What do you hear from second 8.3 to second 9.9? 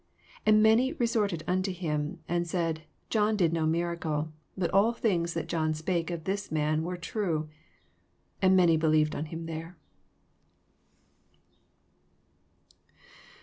And many believed on him there.